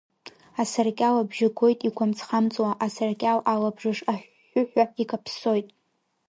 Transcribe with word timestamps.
Асаркьал 0.61 1.15
абжьы 1.21 1.47
гоит 1.57 1.79
игәамҵ-хамҵуа, 1.87 2.69
асаркьал 2.85 3.39
алабжыш 3.51 3.99
аҳәҳәыҳәа 4.11 4.83
икаԥсоит. 5.01 5.67